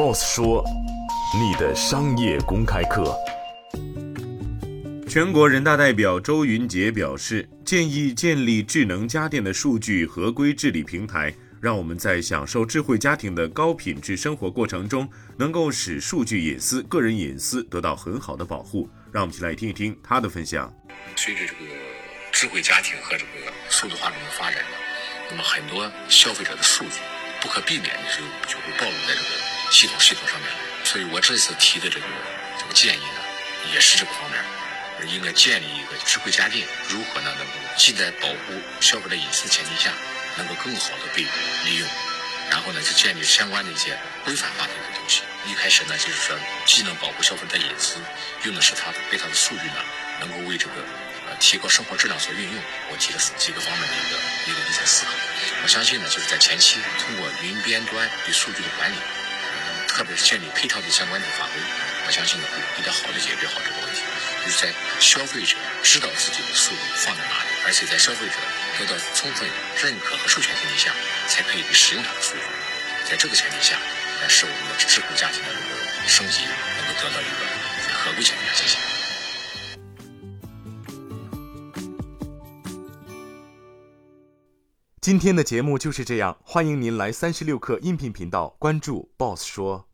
[0.00, 0.64] ，Boss 说，
[1.38, 3.14] 你的商业公开课。
[5.06, 18.88] 全国人大代表周云杰表示，建议建立智能家电的数据合规治理平台，让我们在享受智慧家庭的高品质生活过程中，能够使数据隐私、个人隐私得到很好的保护。
[19.12, 20.72] 让我们一起来听一听他的分享。
[21.14, 21.58] 随着这个
[22.32, 24.76] 智慧家庭和这个数字化中的发展呢，
[25.30, 27.00] 那么很多消费者的数据
[27.42, 30.56] 不可避免的就就会暴露在这个系统系统上面来。
[30.84, 32.06] 所以我这次提的这个
[32.58, 33.20] 这个建议呢，
[33.72, 34.38] 也是这个方面。
[35.06, 37.32] 应该建立一个智慧家电，如何呢？
[37.38, 39.90] 能够既在保护消费者隐私前提下，
[40.36, 41.22] 能够更好的被
[41.64, 41.88] 利用，
[42.50, 45.22] 然后呢，就建立相关的一些规范化的一个东西。
[45.46, 47.96] 一开始呢，就是说既能保护消费者隐私，
[48.44, 49.80] 用的是它的被它的数据呢，
[50.20, 50.84] 能够为这个
[51.30, 52.62] 呃提高生活质量所运用。
[52.90, 55.12] 我提了几个方面的一个一个一些思考。
[55.62, 58.96] 我相信呢，就是在前期通过云边端对数据的管理，
[60.00, 61.60] 特别是建立配套的相关的法规，
[62.06, 64.00] 我相信呢，会比较好的解决好这个问题。
[64.42, 68.32] 就是在消费者知道自己的数据放在哪里，而且在消费者
[68.78, 70.90] 得到充分认可和授权前提下，
[71.28, 72.40] 才可以使用他的数据。
[73.04, 73.76] 在这个前提下，
[74.22, 75.48] 来使我们的智慧家庭的
[76.08, 77.44] 升级能够得到一个
[77.92, 78.80] 合规前提下进行。
[85.02, 89.89] 今天的节目就是这样，欢迎您来三十六课音频频道关注 Boss 说。